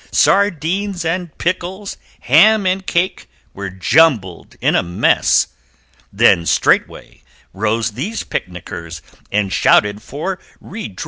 [0.11, 5.49] Sardines and pickles, ham and cake, Were jumbled in a mess,
[6.11, 7.21] Then straightway
[7.53, 10.99] rose these Picnickers And shouted for redress!